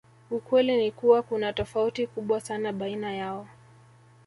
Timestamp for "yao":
3.13-3.47